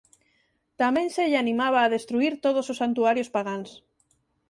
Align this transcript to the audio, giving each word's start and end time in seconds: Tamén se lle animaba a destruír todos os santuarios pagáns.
Tamén 0.81 1.07
se 1.15 1.23
lle 1.29 1.39
animaba 1.43 1.79
a 1.83 1.91
destruír 1.95 2.33
todos 2.45 2.65
os 2.71 2.79
santuarios 2.81 3.31
pagáns. 3.35 3.69